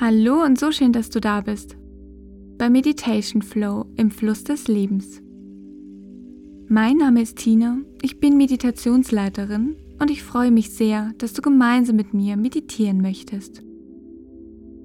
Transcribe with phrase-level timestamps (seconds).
[0.00, 1.76] Hallo und so schön, dass du da bist.
[2.58, 5.22] Bei Meditation Flow im Fluss des Lebens.
[6.68, 11.94] Mein Name ist Tina, ich bin Meditationsleiterin und ich freue mich sehr, dass du gemeinsam
[11.94, 13.62] mit mir meditieren möchtest.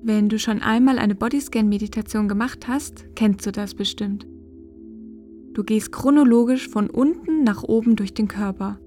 [0.03, 4.27] Wenn du schon einmal eine Bodyscan-Meditation gemacht hast, kennst du das bestimmt.
[5.59, 8.79] Du gehst chronologisch von unten nach oben durch den Körper.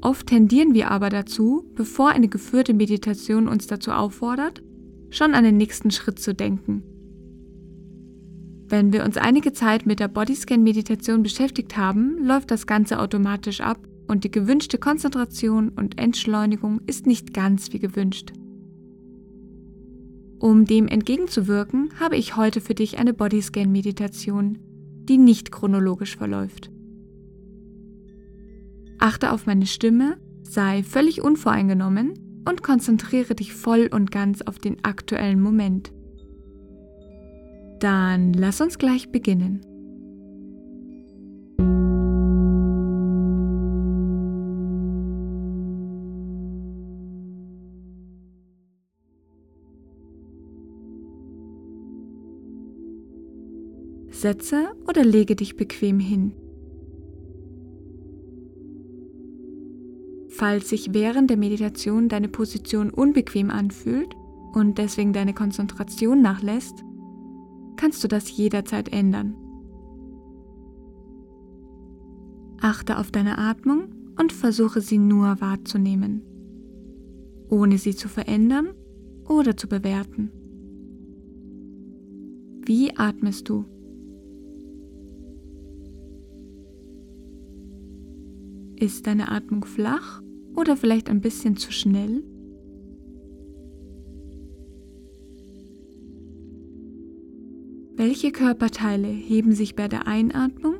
[0.00, 4.62] Oft tendieren wir aber dazu, bevor eine geführte Meditation uns dazu auffordert,
[5.10, 6.82] schon an den nächsten Schritt zu denken.
[8.70, 13.86] Wenn wir uns einige Zeit mit der Bodyscan-Meditation beschäftigt haben, läuft das Ganze automatisch ab
[14.08, 18.32] und die gewünschte Konzentration und Entschleunigung ist nicht ganz wie gewünscht.
[20.38, 24.56] Um dem entgegenzuwirken, habe ich heute für dich eine Bodyscan-Meditation,
[25.10, 26.70] die nicht chronologisch verläuft.
[29.00, 34.84] Achte auf meine Stimme, sei völlig unvoreingenommen und konzentriere dich voll und ganz auf den
[34.84, 35.92] aktuellen Moment.
[37.80, 39.66] Dann lass uns gleich beginnen.
[54.20, 56.32] Setze oder lege dich bequem hin.
[60.28, 64.14] Falls sich während der Meditation deine Position unbequem anfühlt
[64.52, 66.84] und deswegen deine Konzentration nachlässt,
[67.76, 69.34] kannst du das jederzeit ändern.
[72.60, 73.88] Achte auf deine Atmung
[74.18, 76.22] und versuche sie nur wahrzunehmen,
[77.48, 78.68] ohne sie zu verändern
[79.26, 80.30] oder zu bewerten.
[82.66, 83.64] Wie atmest du?
[88.80, 90.22] Ist deine Atmung flach
[90.56, 92.24] oder vielleicht ein bisschen zu schnell?
[97.94, 100.76] Welche Körperteile heben sich bei der Einatmung?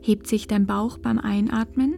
[0.00, 1.96] Hebt sich dein Bauch beim Einatmen?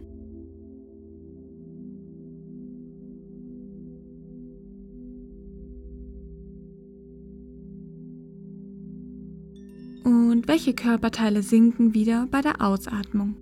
[10.53, 13.35] Welche Körperteile sinken wieder bei der Ausatmung.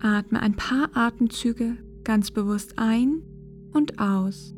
[0.00, 3.22] Atme ein paar Atemzüge ganz bewusst ein
[3.72, 4.56] und aus.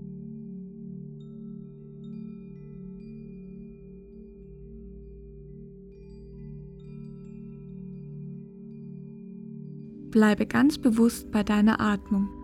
[10.11, 12.44] Bleibe ganz bewusst bei deiner Atmung.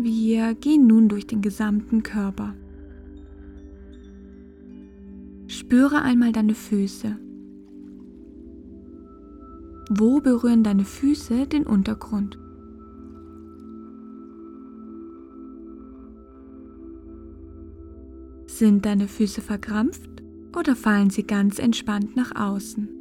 [0.00, 2.54] Wir gehen nun durch den gesamten Körper.
[5.48, 7.18] Spüre einmal deine Füße.
[9.90, 12.38] Wo berühren deine Füße den Untergrund?
[18.46, 20.22] Sind deine Füße verkrampft
[20.56, 22.97] oder fallen sie ganz entspannt nach außen?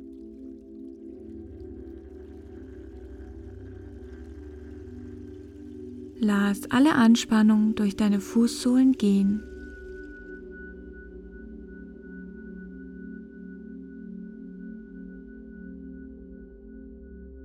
[6.19, 9.44] Lass alle Anspannung durch deine Fußsohlen gehen.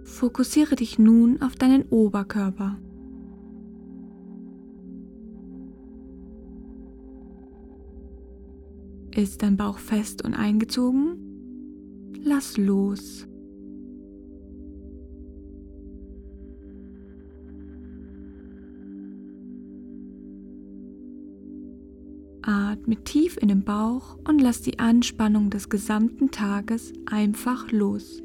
[0.05, 2.79] Fokussiere dich nun auf deinen Oberkörper.
[9.15, 11.19] Ist dein Bauch fest und eingezogen?
[12.23, 13.27] Lass los.
[22.83, 28.25] Atme tief in den Bauch und lass die Anspannung des gesamten Tages einfach los.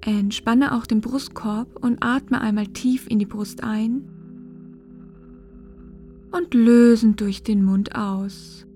[0.00, 4.02] Entspanne auch den Brustkorb und atme einmal tief in die Brust ein
[6.32, 8.66] und lösend durch den Mund aus.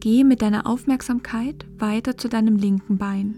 [0.00, 3.34] Geh mit deiner Aufmerksamkeit weiter zu deinem linken Bein.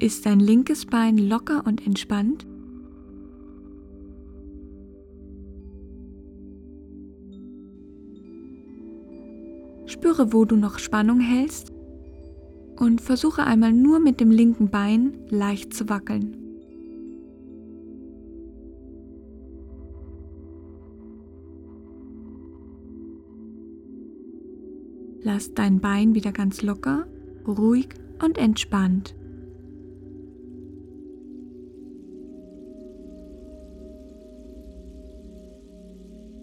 [0.00, 2.46] Ist dein linkes Bein locker und entspannt?
[9.86, 11.72] Spüre, wo du noch Spannung hältst
[12.76, 16.45] und versuche einmal nur mit dem linken Bein leicht zu wackeln.
[25.26, 27.04] Lass dein Bein wieder ganz locker,
[27.48, 27.88] ruhig
[28.24, 29.16] und entspannt.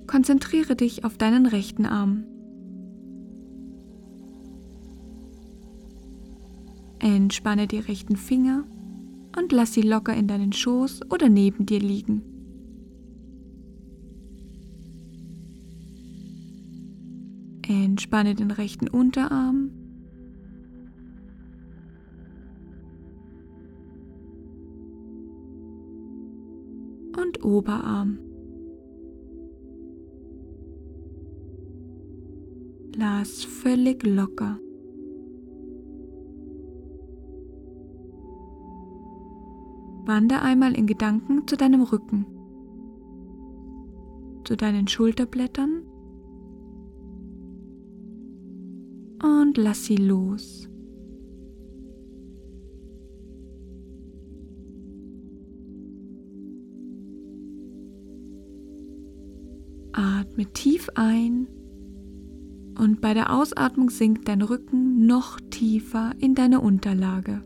[0.06, 2.26] Konzentriere dich auf deinen rechten Arm.
[7.00, 8.66] Entspanne die rechten Finger
[9.38, 12.33] und lass sie locker in deinen Schoß oder neben dir liegen.
[17.74, 19.72] Entspanne den rechten Unterarm.
[27.16, 28.20] Und Oberarm.
[32.96, 34.60] Lass völlig locker.
[40.06, 42.26] Wander einmal in Gedanken zu deinem Rücken,
[44.44, 45.84] zu deinen Schulterblättern
[49.54, 50.68] und lass sie los.
[59.92, 61.48] Atme tief ein
[62.80, 67.44] und bei der Ausatmung sinkt dein Rücken noch tiefer in deine Unterlage.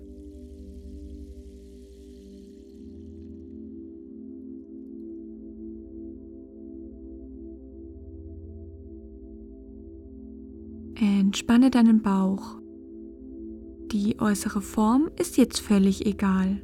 [11.68, 12.62] Entspanne deinen Bauch.
[13.92, 16.62] Die äußere Form ist jetzt völlig egal.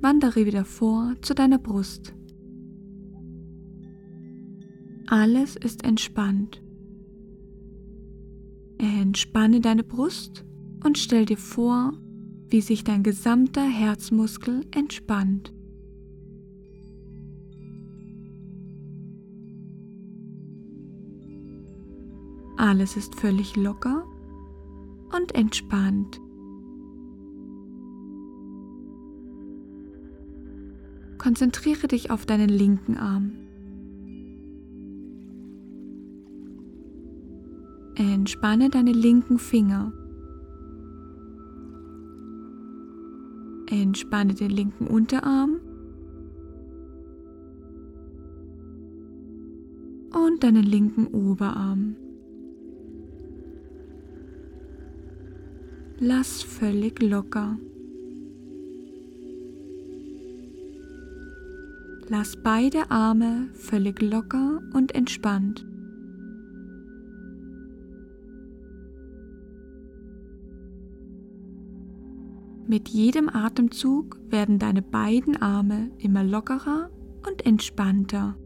[0.00, 2.14] Wandere wieder vor zu deiner Brust.
[5.08, 6.62] Alles ist entspannt.
[8.78, 10.45] Entspanne deine Brust
[10.86, 11.92] und stell dir vor,
[12.48, 15.52] wie sich dein gesamter Herzmuskel entspannt.
[22.56, 24.06] Alles ist völlig locker
[25.14, 26.20] und entspannt.
[31.18, 33.32] Konzentriere dich auf deinen linken Arm.
[37.96, 39.92] Entspanne deine linken Finger.
[43.82, 45.60] Entspanne den linken Unterarm
[50.12, 51.96] und deinen linken Oberarm.
[55.98, 57.58] Lass völlig locker.
[62.08, 65.66] Lass beide Arme völlig locker und entspannt.
[72.68, 76.90] Mit jedem Atemzug werden deine beiden Arme immer lockerer
[77.24, 78.36] und entspannter.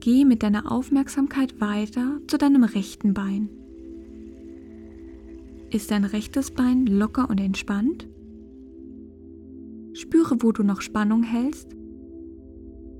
[0.00, 3.48] Geh mit deiner Aufmerksamkeit weiter zu deinem rechten Bein.
[5.70, 8.06] Ist dein rechtes Bein locker und entspannt?
[9.96, 11.74] Spüre, wo du noch Spannung hältst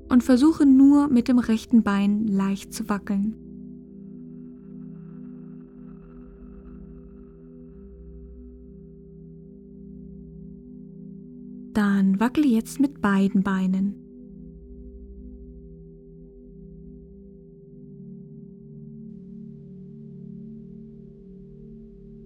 [0.09, 3.35] und versuche nur mit dem rechten Bein leicht zu wackeln.
[11.73, 13.93] Dann wackele jetzt mit beiden Beinen.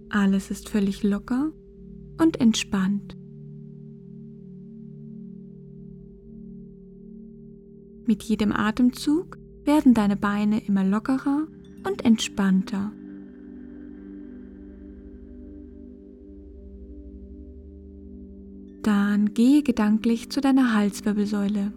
[0.08, 1.52] Alles ist völlig locker
[2.22, 3.21] und entspannt.
[8.12, 11.48] Mit jedem Atemzug werden deine Beine immer lockerer
[11.88, 12.92] und entspannter.
[18.84, 21.72] Dann gehe gedanklich zu deiner Halswirbelsäule.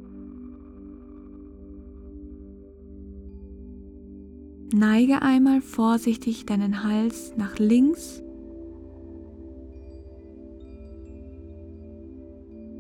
[4.75, 8.25] Neige einmal vorsichtig deinen Hals nach links,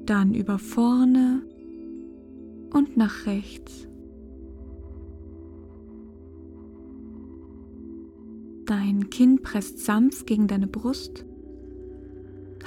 [0.07, 1.43] dann über vorne
[2.75, 3.89] und nach rechts.
[8.67, 11.25] Dein Kinn presst sanft gegen deine Brust.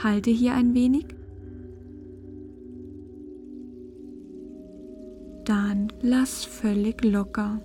[0.01, 1.05] Halte hier ein wenig.
[5.43, 7.61] Dann lass völlig locker.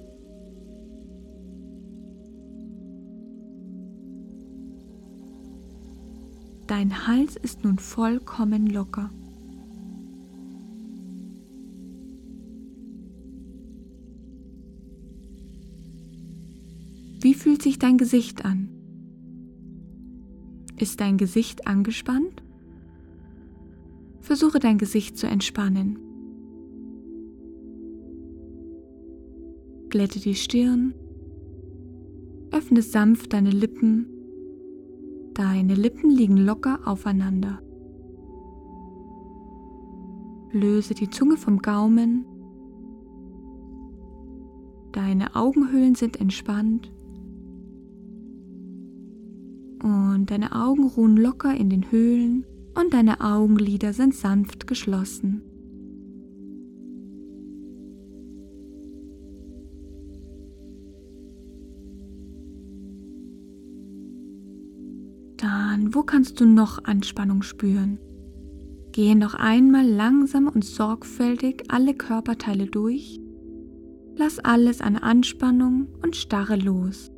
[6.66, 9.10] Dein Hals ist nun vollkommen locker.
[17.22, 18.68] Wie fühlt sich dein Gesicht an?
[20.76, 22.42] Ist dein Gesicht angespannt?
[24.20, 25.98] Versuche dein Gesicht zu entspannen.
[29.88, 30.94] Glätte die Stirn,
[32.50, 34.12] öffne sanft deine Lippen
[35.34, 37.62] Deine Lippen liegen locker aufeinander.
[40.50, 42.26] Löse die Zunge vom Gaumen.
[44.92, 46.92] Deine Augenhöhlen sind entspannt.
[49.82, 55.42] Und deine Augen ruhen locker in den Höhlen und deine Augenlider sind sanft geschlossen.
[65.36, 67.98] Dann, wo kannst du noch Anspannung spüren?
[68.92, 73.18] Gehe noch einmal langsam und sorgfältig alle Körperteile durch.
[74.16, 77.10] Lass alles an Anspannung und Starre los.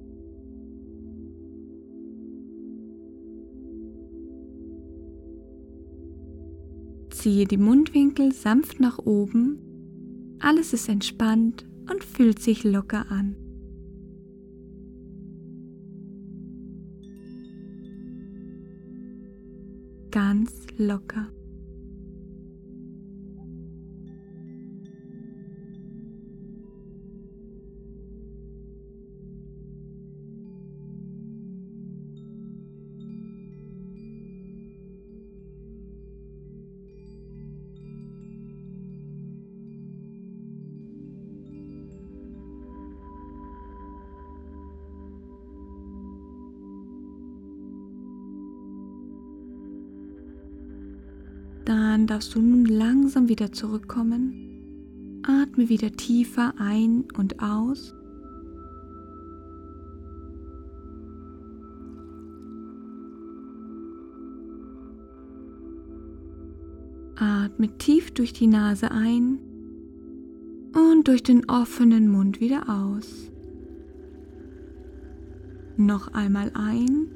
[7.25, 10.37] Ziehe die Mundwinkel sanft nach oben.
[10.41, 13.35] Alles ist entspannt und fühlt sich locker an.
[20.11, 21.27] ganz locker.
[51.95, 55.21] Dann darfst du nun langsam wieder zurückkommen.
[55.23, 57.95] Atme wieder tiefer ein und aus.
[67.15, 69.39] Atme tief durch die Nase ein
[70.73, 73.31] und durch den offenen Mund wieder aus.
[75.77, 77.07] Noch einmal ein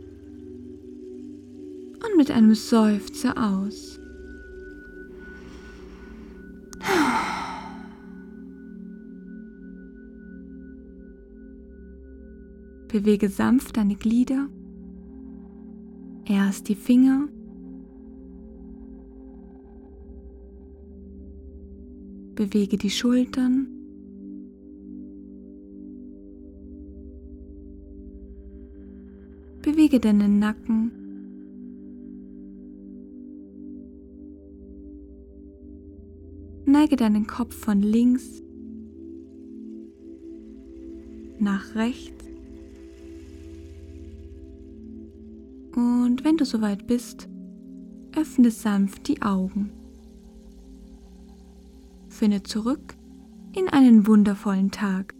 [1.96, 3.97] und mit einem Seufzer aus.
[12.98, 14.48] Bewege sanft deine Glieder.
[16.24, 17.28] Erst die Finger.
[22.34, 23.68] Bewege die Schultern.
[29.62, 30.90] Bewege deinen Nacken.
[36.66, 38.42] Neige deinen Kopf von links
[41.38, 42.27] nach rechts.
[45.78, 47.28] Und wenn du soweit bist,
[48.16, 49.70] öffne sanft die Augen.
[52.08, 52.96] Finde zurück
[53.54, 55.14] in einen wundervollen Tag.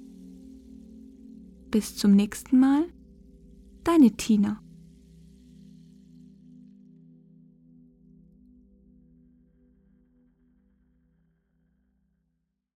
[1.70, 2.86] Bis zum nächsten Mal,
[3.84, 4.60] deine Tina.